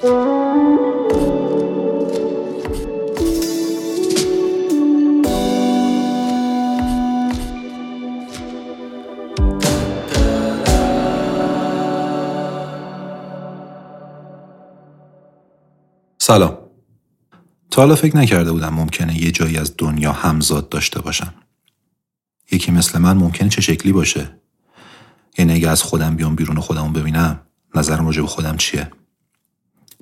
سلام. 0.00 0.12
تا 17.70 17.82
حالا 17.82 17.94
فکر 17.94 18.16
نکرده 18.16 18.52
بودم 18.52 18.74
ممکنه 18.74 19.22
یه 19.22 19.30
جایی 19.30 19.58
از 19.58 19.74
دنیا 19.78 20.12
همزاد 20.12 20.68
داشته 20.68 21.00
باشم. 21.00 21.34
یکی 22.52 22.72
مثل 22.72 22.98
من 22.98 23.16
ممکنه 23.16 23.48
چه 23.48 23.60
شکلی 23.60 23.92
باشه؟ 23.92 24.40
یعنی 25.38 25.52
اگه 25.52 25.68
از 25.70 25.82
خودم 25.82 26.16
بیام 26.16 26.36
بیرون 26.36 26.60
خودمو 26.60 26.92
ببینم 26.92 27.40
نظرم 27.74 28.06
راجع 28.06 28.20
به 28.20 28.28
خودم 28.28 28.56
چیه؟ 28.56 28.90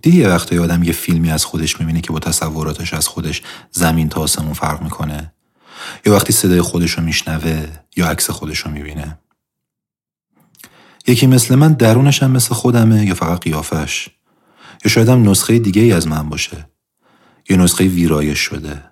دیدی 0.02 0.18
یه 0.18 0.60
آدم 0.60 0.82
یه 0.82 0.92
فیلمی 0.92 1.30
از 1.30 1.44
خودش 1.44 1.80
می‌بینه 1.80 2.00
که 2.00 2.12
با 2.12 2.18
تصوراتش 2.18 2.94
از 2.94 3.08
خودش 3.08 3.42
زمین 3.70 4.08
تا 4.08 4.20
آسمون 4.20 4.52
فرق 4.52 4.82
می‌کنه؟ 4.82 5.32
یا 6.06 6.14
وقتی 6.14 6.32
صدای 6.32 6.60
خودش 6.60 6.90
رو 6.90 7.02
میشنوه 7.02 7.66
یا 7.96 8.08
عکس 8.08 8.30
خودش 8.30 8.58
رو 8.58 8.70
می‌بینه؟ 8.70 9.18
یکی 11.06 11.26
مثل 11.26 11.54
من 11.54 11.72
درونش 11.72 12.22
هم 12.22 12.30
مثل 12.30 12.54
خودمه 12.54 13.06
یا 13.06 13.14
فقط 13.14 13.40
قیافش؟ 13.40 14.08
یا 14.84 14.90
شاید 14.90 15.08
هم 15.08 15.30
نسخه 15.30 15.58
دیگه 15.58 15.82
ای 15.82 15.92
از 15.92 16.06
من 16.06 16.28
باشه؟ 16.28 16.68
یا 17.50 17.56
نسخه 17.56 17.84
ویرایش 17.84 18.38
شده؟ 18.38 18.84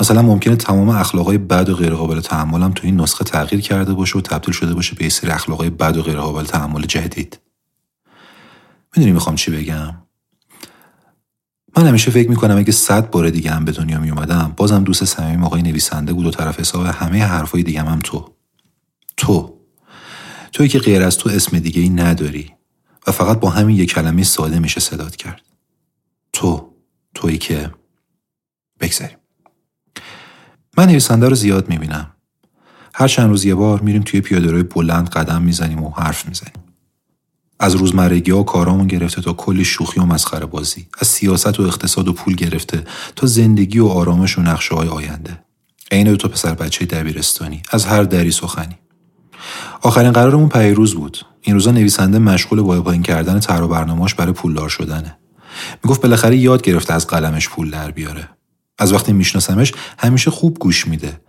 مثلا 0.00 0.22
ممکنه 0.22 0.56
تمام 0.56 0.88
اخلاقای 0.88 1.38
بد 1.38 1.68
و 1.68 1.76
غیرقابل 1.76 2.20
تحملم 2.20 2.72
تو 2.72 2.86
این 2.86 3.00
نسخه 3.00 3.24
تغییر 3.24 3.60
کرده 3.60 3.94
باشه 3.94 4.18
و 4.18 4.20
تبدیل 4.20 4.54
شده 4.54 4.74
باشه 4.74 4.94
به 4.94 5.08
سری 5.08 5.30
اخلاقای 5.30 5.70
بد 5.70 5.96
و 5.96 6.02
غیرقابل 6.02 6.44
تحمل 6.44 6.86
جدید. 6.86 7.40
می‌دونی 8.96 9.12
می‌خوام 9.12 9.36
چی 9.36 9.50
بگم؟ 9.50 10.05
من 11.76 11.86
همیشه 11.86 12.10
فکر 12.10 12.30
می‌کنم 12.30 12.56
اگه 12.56 12.72
صد 12.72 13.10
بار 13.10 13.30
دیگه 13.30 13.50
هم 13.50 13.64
به 13.64 13.72
دنیا 13.72 14.00
میومدم 14.00 14.52
بازم 14.56 14.84
دوست 14.84 15.04
صمیم 15.04 15.44
آقای 15.44 15.62
نویسنده 15.62 16.12
بود 16.12 16.26
و 16.26 16.30
طرف 16.30 16.60
حساب 16.60 16.86
همه 16.86 17.24
حرفای 17.24 17.62
دیگه 17.62 17.80
هم, 17.80 17.86
هم 17.86 17.98
تو. 17.98 18.34
تو. 19.16 19.60
توی 20.52 20.68
که 20.68 20.78
غیر 20.78 21.02
از 21.02 21.18
تو 21.18 21.30
اسم 21.30 21.58
دیگه 21.58 21.80
ای 21.80 21.88
نداری 21.88 22.52
و 23.06 23.12
فقط 23.12 23.40
با 23.40 23.50
همین 23.50 23.76
یک 23.76 23.90
کلمه 23.92 24.24
ساده 24.24 24.58
میشه 24.58 24.80
صدات 24.80 25.16
کرد. 25.16 25.42
تو. 26.32 26.72
تویی 27.14 27.38
که 27.38 27.70
بگذاریم. 28.80 29.18
من 30.78 30.86
نویسنده 30.86 31.28
رو 31.28 31.34
زیاد 31.34 31.68
می‌بینم. 31.68 32.10
هر 32.94 33.08
چند 33.08 33.28
روز 33.28 33.44
یه 33.44 33.54
بار 33.54 33.80
میریم 33.80 34.02
توی 34.02 34.20
پیاده 34.20 34.62
بلند 34.62 35.08
قدم 35.08 35.42
می‌زنیم 35.42 35.82
و 35.84 35.90
حرف 35.90 36.28
می‌زنیم. 36.28 36.65
از 37.66 37.74
روزمرگی 37.74 38.30
ها 38.30 38.40
و 38.40 38.44
کارامون 38.44 38.86
گرفته 38.86 39.22
تا 39.22 39.32
کلی 39.32 39.64
شوخی 39.64 40.00
و 40.00 40.04
مسخره 40.04 40.46
بازی. 40.46 40.86
از 40.98 41.08
سیاست 41.08 41.60
و 41.60 41.62
اقتصاد 41.62 42.08
و 42.08 42.12
پول 42.12 42.34
گرفته 42.34 42.84
تا 43.16 43.26
زندگی 43.26 43.78
و 43.78 43.86
آرامش 43.86 44.38
و 44.38 44.42
نقشه 44.42 44.74
های 44.74 44.88
آینده. 44.88 45.44
عین 45.90 46.06
دو 46.06 46.16
تا 46.16 46.28
پسر 46.28 46.54
بچه 46.54 46.84
دبیرستانی. 46.84 47.62
از 47.70 47.84
هر 47.84 48.02
دری 48.02 48.30
سخنی. 48.30 48.78
آخرین 49.82 50.12
قرارمون 50.12 50.48
پیروز 50.48 50.94
بود. 50.94 51.18
این 51.40 51.54
روزا 51.54 51.70
نویسنده 51.70 52.18
مشغول 52.18 52.60
با 52.62 52.82
پایین 52.82 53.02
کردن 53.02 53.40
طرح 53.40 53.62
و 53.62 53.68
برنامه‌اش 53.68 54.14
برای 54.14 54.32
پولدار 54.32 54.68
شدنه. 54.68 55.18
می‌گفت 55.84 56.02
بالاخره 56.02 56.36
یاد 56.36 56.62
گرفته 56.62 56.94
از 56.94 57.06
قلمش 57.06 57.48
پول 57.48 57.70
در 57.70 57.90
بیاره. 57.90 58.28
از 58.78 58.92
وقتی 58.92 59.12
میشناسمش 59.12 59.72
همیشه 59.98 60.30
خوب 60.30 60.58
گوش 60.58 60.86
میده. 60.86 61.20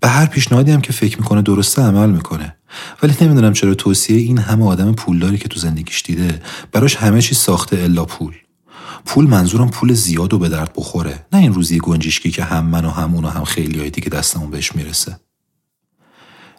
به 0.00 0.08
هر 0.08 0.26
پیشنهادی 0.26 0.70
هم 0.70 0.80
که 0.80 0.92
فکر 0.92 1.18
می‌کنه 1.18 1.42
درسته 1.42 1.82
عمل 1.82 2.10
می‌کنه. 2.10 2.56
ولی 3.02 3.14
نمی‌دونم 3.20 3.52
چرا 3.52 3.74
توصیه 3.74 4.16
این 4.16 4.38
همه 4.38 4.64
آدم 4.64 4.92
پولداری 4.92 5.38
که 5.38 5.48
تو 5.48 5.60
زندگیش 5.60 6.02
دیده 6.02 6.42
براش 6.72 6.96
همه 6.96 7.22
چی 7.22 7.34
ساخته 7.34 7.76
الا 7.76 8.04
پول. 8.04 8.34
پول 9.04 9.26
منظورم 9.26 9.70
پول 9.70 9.92
زیاد 9.92 10.34
و 10.34 10.38
به 10.38 10.48
درد 10.48 10.72
بخوره 10.76 11.26
نه 11.32 11.38
این 11.38 11.54
روزی 11.54 11.78
گنجشکی 11.78 12.30
که 12.30 12.44
هم 12.44 12.66
من 12.66 12.84
و 12.84 12.90
هم 12.90 13.14
اون 13.14 13.24
و 13.24 13.28
هم 13.28 13.44
خیلی 13.44 13.78
های 13.78 13.90
دیگه 13.90 14.08
دستمون 14.08 14.50
بهش 14.50 14.76
می‌رسه. 14.76 15.16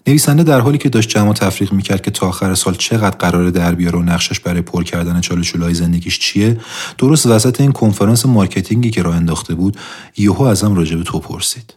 نویسنده 0.07 0.43
در 0.43 0.59
حالی 0.59 0.77
که 0.77 0.89
داشت 0.89 1.09
جمع 1.09 1.33
تفریق 1.33 1.73
می‌کرد 1.73 2.01
که 2.01 2.11
تا 2.11 2.27
آخر 2.27 2.55
سال 2.55 2.75
چقدر 2.75 3.17
قرار 3.17 3.49
در 3.49 3.75
بیاره 3.75 3.99
و 3.99 4.01
نقشش 4.01 4.39
برای 4.39 4.61
پر 4.61 4.83
کردن 4.83 5.21
چالشولای 5.21 5.73
زندگیش 5.73 6.19
چیه 6.19 6.61
درست 6.97 7.25
وسط 7.25 7.61
این 7.61 7.71
کنفرانس 7.71 8.25
مارکتینگی 8.25 8.89
که 8.89 9.01
راه 9.01 9.15
انداخته 9.15 9.55
بود 9.55 9.77
یهو 10.17 10.41
ازم 10.41 10.75
راجع 10.75 10.95
به 10.95 11.03
تو 11.03 11.19
پرسید. 11.19 11.73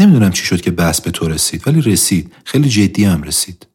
نمی‌دونم 0.00 0.30
چی 0.30 0.44
شد 0.44 0.60
که 0.60 0.70
بحث 0.70 1.00
به 1.00 1.10
تو 1.10 1.28
رسید 1.28 1.68
ولی 1.68 1.80
رسید. 1.80 2.34
خیلی 2.44 2.68
جدی 2.68 3.04
هم 3.04 3.22
رسید. 3.22 3.66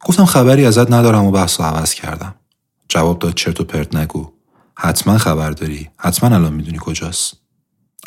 گفتم 0.00 0.24
خبری 0.24 0.66
ازت 0.66 0.92
ندارم 0.92 1.24
و 1.24 1.30
بحث 1.30 1.60
رو 1.60 1.66
عوض 1.66 1.94
کردم. 1.94 2.34
جواب 2.88 3.18
داد 3.18 3.34
چرت 3.34 3.60
و 3.60 3.64
پرت 3.64 3.96
نگو. 3.96 4.32
حتما 4.78 5.18
خبر 5.18 5.50
داری. 5.50 5.90
حتما 5.98 6.34
الان 6.34 6.52
می‌دونی 6.52 6.78
کجاست. 6.80 7.36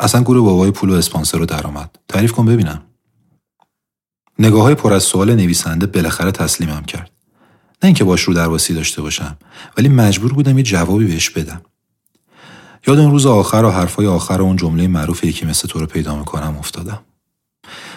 اصلا 0.00 0.22
گروه 0.22 0.44
بابای 0.44 0.70
پول 0.70 0.90
و 0.90 0.92
اسپانسر 0.92 1.38
رو 1.38 1.46
درآمد. 1.46 1.98
تعریف 2.08 2.32
کن 2.32 2.46
ببینم. 2.46 2.82
نگاه 4.38 4.62
های 4.62 4.74
پر 4.74 4.92
از 4.92 5.02
سوال 5.02 5.34
نویسنده 5.34 5.86
بالاخره 5.86 6.32
تسلیمم 6.32 6.84
کرد. 6.84 7.10
نه 7.82 7.86
اینکه 7.86 8.04
باش 8.04 8.22
رو 8.22 8.34
درواسی 8.34 8.74
داشته 8.74 9.02
باشم 9.02 9.38
ولی 9.78 9.88
مجبور 9.88 10.32
بودم 10.32 10.58
یه 10.58 10.64
جوابی 10.64 11.04
بهش 11.04 11.30
بدم. 11.30 11.62
یاد 12.86 12.98
اون 12.98 13.10
روز 13.10 13.26
آخر 13.26 13.64
و 13.64 13.70
حرفای 13.70 14.06
آخر 14.06 14.40
و 14.40 14.44
اون 14.44 14.56
جمله 14.56 14.88
معروف 14.88 15.24
یکی 15.24 15.46
مثل 15.46 15.68
تو 15.68 15.78
رو 15.78 15.86
پیدا 15.86 16.16
می‌کنم 16.16 16.56
افتادم. 16.58 17.00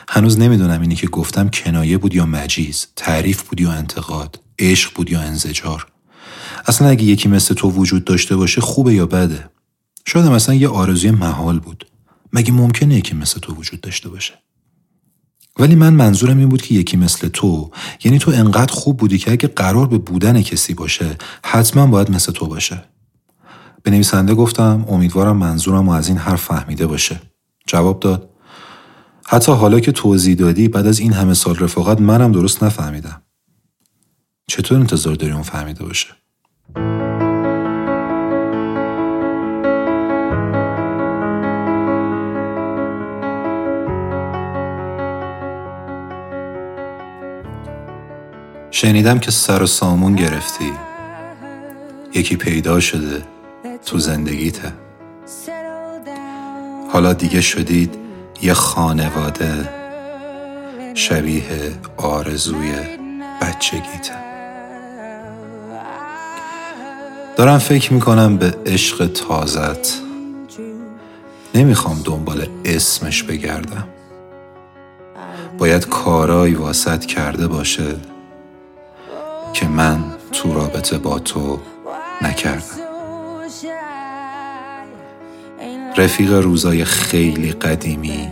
هنوز 0.10 0.40
نمی‌دونم 0.40 0.82
اینی 0.82 0.96
که 0.96 1.08
گفتم 1.08 1.50
کنایه 1.50 1.98
بود 1.98 2.16
یا 2.16 2.26
مجیز، 2.26 2.88
تعریف 2.96 3.42
بود 3.42 3.62
یا 3.62 3.72
انتقاد، 3.72 4.40
عشق 4.60 4.94
بود 4.94 5.12
یا 5.12 5.22
انزجار. 5.22 5.88
اصلا 6.68 6.88
اگه 6.88 7.04
یکی 7.04 7.30
مثل 7.30 7.54
تو 7.56 7.70
وجود 7.72 8.06
داشته 8.06 8.36
باشه 8.36 8.62
خوبه 8.62 8.94
یا 8.94 9.06
بده. 9.06 9.50
شاید 10.06 10.26
مثلا 10.26 10.56
یه 10.56 10.68
آرزوی 10.68 11.12
محال 11.12 11.60
بود. 11.60 11.86
مگه 12.34 12.52
ممکنه 12.52 12.96
یکی 12.96 13.16
مثل 13.16 13.40
تو 13.40 13.54
وجود 13.54 13.82
داشته 13.82 14.10
باشه؟ 14.10 14.34
ولی 15.60 15.76
من 15.76 15.94
منظورم 15.94 16.38
این 16.38 16.50
بود 16.50 16.62
که 16.62 16.76
یکی 16.76 16.98
مثل 16.98 17.28
تو 17.28 17.72
یعنی 18.04 18.20
تو 18.20 18.32
انقدر 18.32 18.74
خوب 18.74 18.98
بودی 18.98 19.18
که 19.18 19.32
اگه 19.32 19.48
قرار 19.48 19.88
به 19.88 19.98
بودن 19.98 20.42
کسی 20.42 20.74
باشه 20.74 21.18
حتما 21.46 21.88
باید 21.88 22.12
مثل 22.12 22.32
تو 22.32 22.48
باشه 22.48 22.84
به 23.84 23.92
نویسنده 23.92 24.34
گفتم 24.34 24.86
امیدوارم 24.90 25.38
منظورم 25.38 25.90
از 25.90 26.08
این 26.08 26.18
حرف 26.18 26.42
فهمیده 26.44 26.88
باشه. 26.88 27.22
جواب 27.68 28.00
داد. 28.00 28.30
حتی 29.26 29.52
حالا 29.52 29.80
که 29.80 29.92
توضیح 29.92 30.36
دادی 30.36 30.68
بعد 30.68 30.88
از 30.88 31.00
این 31.00 31.14
همه 31.14 31.34
سال 31.34 31.56
رفاقت 31.56 32.02
منم 32.02 32.32
درست 32.32 32.64
نفهمیدم. 32.64 33.22
چطور 34.48 34.80
انتظار 34.80 35.16
داری 35.16 35.34
اون 35.34 35.42
فهمیده 35.42 35.84
باشه؟ 35.86 36.08
شنیدم 48.72 49.20
که 49.20 49.32
سر 49.32 49.64
و 49.64 49.66
سامون 49.66 50.16
گرفتی. 50.16 50.72
یکی 52.16 52.36
پیدا 52.36 52.80
شده. 52.80 53.33
تو 53.86 54.00
زندگیته. 54.00 54.74
حالا 56.92 57.14
دیگه 57.14 57.42
شدید 57.42 57.96
یه 58.42 58.54
خانواده 58.54 59.70
شبیه 60.94 61.44
آرزوی 61.98 62.74
بچگیته. 63.42 64.14
دارم 67.36 67.58
فکر 67.58 67.94
می‌کنم 67.94 68.38
به 68.38 68.54
عشق 68.66 69.08
تازت 69.08 70.02
نمی‌خوام 71.56 72.02
دنبال 72.06 72.48
اسمش 72.66 73.24
بگردم. 73.24 73.88
باید 75.58 75.88
کارایی 75.88 76.54
واسط 76.54 77.06
کرده 77.06 77.48
باشه 77.48 77.96
که 79.54 79.68
من 79.68 80.04
تو 80.32 80.54
رابطه 80.54 80.98
با 80.98 81.20
تو 81.20 81.60
نکردم. 82.22 82.93
رفیق 85.98 86.34
روزای 86.34 86.86
خیلی 86.86 87.52
قدیمی. 87.52 88.30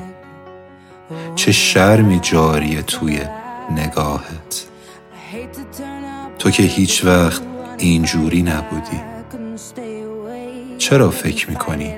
چه 1.35 1.51
شرمی 1.51 2.19
جاری 2.19 2.83
توی 2.83 3.19
نگاهت. 3.71 4.67
تو 6.39 6.51
که 6.51 6.63
هیچ 6.63 7.05
وقت 7.05 7.41
اینجوری 7.77 8.43
نبودی. 8.43 9.01
چرا 10.77 11.09
فکر 11.09 11.49
می‌کنی 11.49 11.93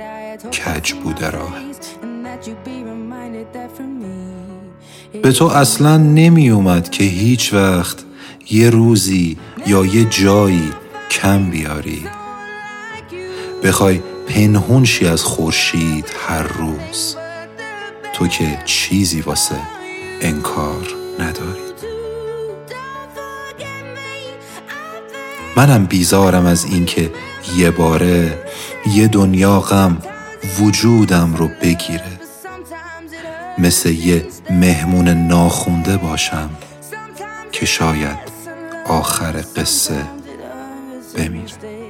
کج 0.51 0.93
بوده 0.93 1.29
راهت؟ 1.29 1.87
به 5.21 5.31
تو 5.31 5.45
اصلا 5.45 5.97
نمی 5.97 6.49
اومد 6.49 6.89
که 6.89 7.03
هیچ 7.03 7.53
وقت 7.53 7.97
یه 8.51 8.69
روزی 8.69 9.37
یا 9.67 9.85
یه 9.85 10.05
جایی 10.05 10.69
کم 11.11 11.49
بیاری. 11.49 12.07
بخوای 13.63 14.01
پنهون 14.27 14.85
شی 14.85 15.07
از 15.07 15.23
خورشید 15.23 16.05
هر 16.27 16.43
روز. 16.43 17.15
تو 18.13 18.27
که 18.27 18.59
چیزی 18.65 19.21
واسه 19.21 19.55
انکار 20.21 20.87
نداری. 21.19 21.63
منم 25.55 25.85
بیزارم 25.85 26.45
از 26.45 26.65
اینکه 26.65 27.11
یه 27.57 27.71
باره 27.71 28.43
یه 28.93 29.07
دنیا 29.07 29.59
غم 29.59 29.97
وجودم 30.59 31.35
رو 31.35 31.47
بگیره. 31.61 32.19
مثل 33.57 33.89
یه 33.89 34.25
مهمون 34.49 35.09
ناخونده 35.09 35.97
باشم 35.97 36.49
که 37.51 37.65
شاید 37.65 38.17
آخر 38.87 39.43
قصه 39.55 40.03
بمیره. 41.17 41.82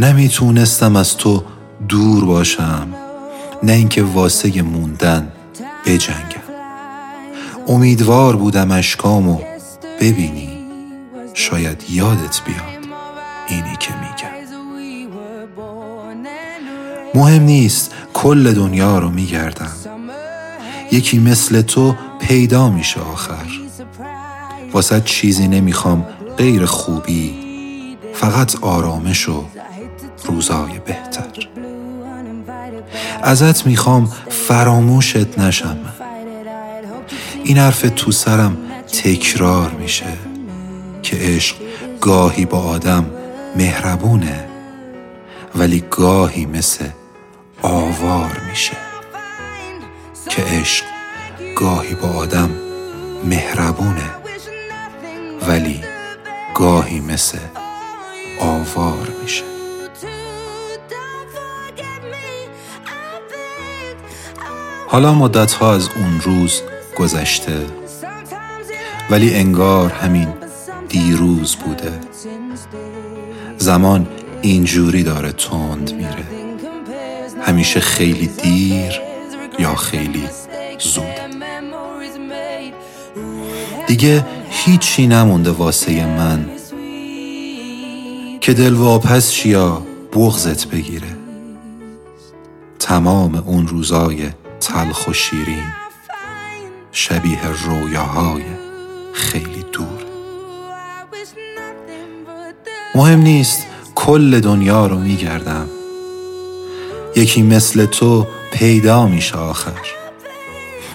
نمی‌تونستم 0.00 0.96
از 0.96 1.16
تو 1.16 1.42
دور 1.88 2.24
باشم 2.24 2.88
نه 3.62 3.72
اینکه 3.72 4.02
واسه 4.02 4.62
موندن 4.62 5.32
بجنگم. 5.86 6.42
امیدوار 7.68 8.36
بودم 8.36 8.70
اشکامو 8.70 9.40
ببینی 10.00 10.48
شاید 11.34 11.84
یادت 11.90 12.40
بیاد 12.44 12.94
اینی 13.48 13.76
که 13.80 13.90
میگم. 13.94 14.56
مهم 17.14 17.42
نیست 17.42 17.94
کل 18.14 18.52
دنیا 18.52 18.98
رو 18.98 19.10
میگردم. 19.10 19.72
یکی 20.92 21.18
مثل 21.18 21.62
تو 21.62 21.94
پیدا 22.20 22.70
میشه 22.70 23.00
آخر. 23.00 23.46
واسه 24.72 25.00
چیزی 25.00 25.48
نمی‌خوام 25.48 26.06
غیر 26.36 26.66
خوبی 26.66 27.34
فقط 28.14 28.56
آرامش 28.60 29.28
و 29.28 29.44
روزای 30.24 30.78
بهتر. 30.86 31.48
ازت 33.22 33.66
می‌خوام 33.66 34.12
فراموشت 34.28 35.38
نشم 35.38 35.78
این 37.44 37.58
حرف 37.58 37.84
تو 37.96 38.12
سرم 38.12 38.56
تکرار 38.86 39.70
میشه 39.70 40.06
که 41.02 41.16
عشق 41.16 41.56
گاهی 42.00 42.46
با 42.46 42.58
آدم 42.58 43.06
مهربونه 43.56 44.44
ولی 45.54 45.84
گاهی 45.90 46.46
مثل 46.46 46.84
آوار 47.62 48.40
میشه 48.50 48.76
که 50.28 50.42
عشق 50.42 50.84
گاهی 51.56 51.94
با 51.94 52.08
آدم 52.08 52.50
مهربونه 53.24 54.10
ولی 55.48 55.80
گاهی 56.54 57.00
مثل 57.00 57.38
آوار 58.40 59.08
میشه. 59.22 59.59
حالا 64.92 65.14
مدت 65.14 65.52
ها 65.52 65.74
از 65.74 65.88
اون 65.96 66.20
روز 66.20 66.62
گذشته. 66.96 67.66
ولی 69.10 69.34
انگار 69.34 69.92
همین 69.92 70.28
دیروز 70.88 71.56
بوده. 71.56 71.92
زمان 73.58 74.08
اینجوری 74.42 75.02
داره 75.02 75.32
تند 75.32 75.94
میره. 75.94 76.24
همیشه 77.42 77.80
خیلی 77.80 78.26
دیر 78.26 79.00
یا 79.58 79.74
خیلی 79.74 80.28
زود. 80.78 81.04
دیگه 83.86 84.26
هیچی 84.50 85.06
نمونده 85.06 85.50
واسه 85.50 86.06
من 86.06 86.50
که 88.40 88.52
دل 88.52 88.74
واپس 88.74 89.32
شیا 89.32 89.82
بغزت 90.12 90.66
بگیره. 90.66 91.16
تمام 92.78 93.34
اون 93.34 93.66
روزای 93.66 94.30
تلخ 94.60 95.08
و 95.08 95.12
شیرین 95.12 95.66
شبیه 96.92 97.40
رویاهای 97.64 98.42
خیلی 99.12 99.64
دور. 99.72 100.04
مهم 102.94 103.18
نیست 103.18 103.66
کل 103.94 104.40
دنیا 104.40 104.86
رو 104.86 104.98
میگردم. 104.98 105.68
یکی 107.16 107.42
مثل 107.42 107.86
تو 107.86 108.26
پیدا 108.52 109.06
میشه 109.06 109.36
آخر. 109.36 109.72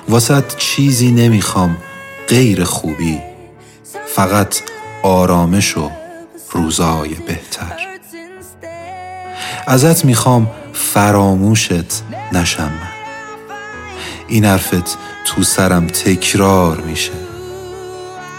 واسط 0.09 0.55
چیزی 0.57 1.11
نمی‌خوام 1.11 1.77
غیر 2.27 2.63
خوبی. 2.63 3.21
فقط 4.07 4.55
آرامش 5.03 5.77
و 5.77 5.91
روزای 6.51 7.13
بهتر. 7.13 7.79
ازت 9.67 10.05
می‌خوام 10.05 10.51
فراموشت 10.73 12.03
نشم. 12.33 12.84
این 14.27 14.45
حرفت 14.45 14.97
تو 15.25 15.43
سرم 15.43 15.87
تکرار 15.87 16.81
میشه. 16.81 17.11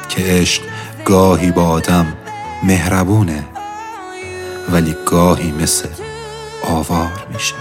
که 0.08 0.22
عشق 0.22 0.62
گاهی 1.04 1.50
با 1.50 1.68
آدم 1.68 2.16
مهربونه 2.62 3.44
ولی 4.68 4.96
گاهی 5.06 5.52
مثل 5.52 5.88
آوار 6.62 7.26
میشه. 7.32 7.54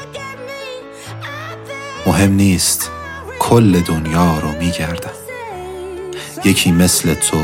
مهم 2.05 2.31
نیست 2.31 2.91
کل 3.39 3.79
دنیا 3.81 4.39
رو 4.39 4.51
میگردم. 4.51 5.09
یکی 6.45 6.71
مثل 6.71 7.13
تو 7.13 7.37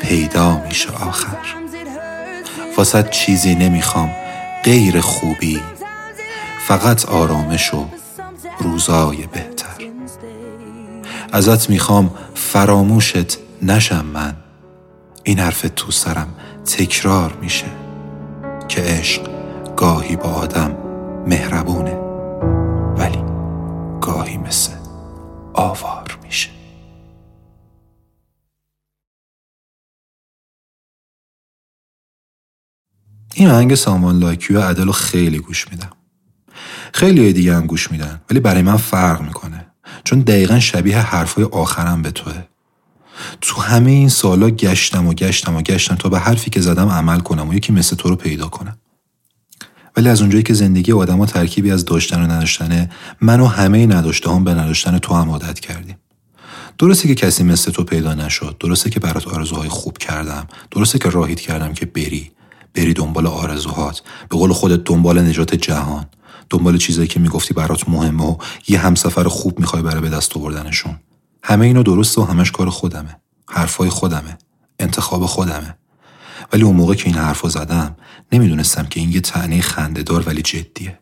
پیدا 0.00 0.62
میشه 0.68 0.90
آخر. 0.90 1.36
واسط 2.76 3.10
چیزی 3.10 3.54
نمی‌خوام 3.54 4.10
غیر 4.64 5.00
خوبی 5.00 5.60
فقط 6.66 7.06
آرامش 7.06 7.74
و 7.74 7.86
روزای 8.58 9.26
بهتر. 9.26 9.57
ازت 11.32 11.70
می‌خوام 11.70 12.10
فراموشت 12.34 13.38
نشم 13.62 14.04
من. 14.04 14.36
این 15.22 15.38
حرف 15.38 15.66
تو 15.76 15.90
سرم 15.90 16.34
تکرار 16.64 17.32
میشه 17.32 17.66
که 18.68 18.80
عشق 18.80 19.30
گاهی 19.76 20.16
با 20.16 20.28
آدم 20.28 20.76
مهربونه 21.26 21.94
ولی 22.98 23.22
گاهی 24.00 24.36
مثل 24.36 24.72
آوار 25.54 26.18
میشه. 26.22 26.50
این 33.34 33.50
آهنگ 33.50 33.74
سامان 33.74 34.18
لاکیو 34.18 34.60
عدل 34.60 34.90
خیلی 34.90 35.38
گوش 35.38 35.68
میدم. 35.68 35.90
خیلی 36.94 37.32
دیگه 37.32 37.54
هم 37.54 37.66
گوش 37.66 37.90
میدن 37.90 38.20
ولی 38.30 38.40
برای 38.40 38.62
من 38.62 38.76
فرق 38.76 39.22
می‌کنه. 39.22 39.67
چون 40.04 40.20
دقیقا 40.20 40.60
شبیه 40.60 40.98
حرفای 40.98 41.44
آخرم 41.44 42.02
به 42.02 42.10
توه. 42.10 42.44
تو 43.40 43.60
همه 43.60 43.90
این 43.90 44.08
سالا 44.08 44.50
گشتم 44.50 45.06
و 45.06 45.12
گشتم 45.12 45.56
و 45.56 45.62
گشتم 45.62 45.94
تا 45.94 46.08
به 46.08 46.18
حرفی 46.18 46.50
که 46.50 46.60
زدم 46.60 46.88
عمل 46.88 47.20
کنم 47.20 47.48
و 47.48 47.54
یکی 47.54 47.72
مثل 47.72 47.96
تو 47.96 48.08
رو 48.08 48.16
پیدا 48.16 48.48
کنم. 48.48 48.78
ولی 49.96 50.08
از 50.08 50.20
اونجایی 50.20 50.42
که 50.42 50.54
زندگی 50.54 50.92
آدما 50.92 51.26
ترکیبی 51.26 51.70
از 51.70 51.84
داشتن 51.84 52.22
و 52.22 52.32
نداشتنه 52.32 52.90
من 53.20 53.40
و 53.40 53.46
همه 53.46 53.86
نداشته 53.86 54.30
هم 54.30 54.44
به 54.44 54.54
نداشتن 54.54 54.98
تو 54.98 55.14
هم 55.14 55.30
عادت 55.30 55.60
کردیم. 55.60 55.96
درسته 56.78 57.08
که 57.08 57.14
کسی 57.14 57.44
مثل 57.44 57.72
تو 57.72 57.84
پیدا 57.84 58.14
نشد 58.14 58.56
درسته 58.60 58.90
که 58.90 59.00
برات 59.00 59.28
آرزوهای 59.28 59.68
خوب 59.68 59.98
کردم 59.98 60.46
درسته 60.70 60.98
که 60.98 61.10
راهید 61.10 61.40
کردم 61.40 61.72
که 61.74 61.86
بری 61.86 62.30
بری 62.74 62.94
دنبال 62.94 63.26
آرزوهات 63.26 64.02
به 64.28 64.36
قول 64.36 64.52
خودت 64.52 64.84
دنبال 64.84 65.22
نجات 65.22 65.54
جهان. 65.54 66.06
دنبال 66.50 66.78
چیزایی 66.78 67.08
که 67.08 67.20
می‌گفتی 67.20 67.54
برات 67.54 67.88
مهمه 67.88 68.24
و 68.24 68.36
یه 68.68 68.78
همسفر 68.78 69.24
خوب 69.24 69.58
می‌خوای 69.58 69.82
برای 69.82 70.00
به 70.00 70.08
دست 70.08 70.36
آوردنشون. 70.36 71.00
همه 71.42 71.66
اینو 71.66 71.82
درسته 71.82 72.20
و 72.20 72.24
همش 72.24 72.50
کار 72.50 72.70
خودمه. 72.70 73.20
حرفای 73.48 73.88
خودمه. 73.88 74.38
انتخاب 74.78 75.26
خودمه. 75.26 75.78
ولی 76.52 76.62
اون 76.62 76.76
موقع 76.76 76.94
که 76.94 77.06
این 77.06 77.14
حرفو 77.14 77.48
زدم 77.48 77.96
نمی‌دونستم 78.32 78.86
که 78.86 79.00
این 79.00 79.12
یه 79.12 79.20
تعنی 79.20 79.62
خندهدار 79.62 80.28
ولی 80.28 80.42
جدیه. 80.42 80.98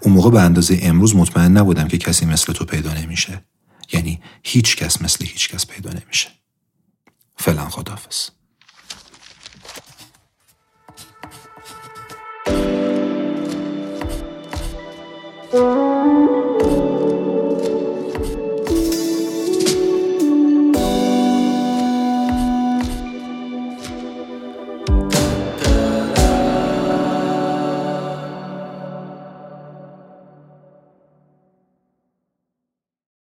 اون 0.00 0.14
موقع 0.14 0.30
به 0.30 0.40
اندازه 0.40 0.78
امروز 0.82 1.16
مطمئن 1.16 1.56
نبودم 1.56 1.88
که 1.88 1.98
کسی 1.98 2.26
مثل 2.26 2.52
تو 2.52 2.64
پیدا 2.64 2.94
نمیشه. 2.94 3.44
یعنی 3.92 4.20
هیچ 4.42 4.76
کس 4.76 5.02
مثل 5.02 5.24
هیچ 5.24 5.48
کس 5.48 5.66
پیدا 5.66 5.90
نمیشه. 5.90 6.28
فعلا 7.36 7.68
خداحافظ. 7.68 8.39
Música 15.52 16.19